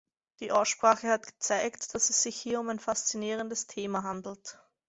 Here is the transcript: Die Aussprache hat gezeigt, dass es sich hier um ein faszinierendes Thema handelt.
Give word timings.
Die 0.39 0.51
Aussprache 0.51 1.09
hat 1.09 1.27
gezeigt, 1.27 1.93
dass 1.93 2.09
es 2.09 2.23
sich 2.23 2.35
hier 2.35 2.59
um 2.59 2.69
ein 2.69 2.79
faszinierendes 2.79 3.67
Thema 3.67 4.01
handelt. 4.01 4.57